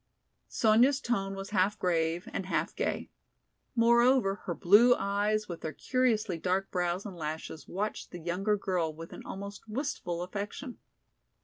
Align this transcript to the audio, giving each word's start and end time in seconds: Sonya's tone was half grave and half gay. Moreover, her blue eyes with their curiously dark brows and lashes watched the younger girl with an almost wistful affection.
Sonya's 0.47 0.99
tone 0.99 1.35
was 1.35 1.51
half 1.51 1.77
grave 1.77 2.27
and 2.33 2.47
half 2.47 2.75
gay. 2.75 3.11
Moreover, 3.75 4.33
her 4.47 4.55
blue 4.55 4.95
eyes 4.95 5.47
with 5.47 5.61
their 5.61 5.73
curiously 5.73 6.39
dark 6.39 6.71
brows 6.71 7.05
and 7.05 7.15
lashes 7.15 7.67
watched 7.67 8.09
the 8.09 8.17
younger 8.17 8.57
girl 8.57 8.91
with 8.95 9.13
an 9.13 9.21
almost 9.23 9.67
wistful 9.69 10.23
affection. 10.23 10.79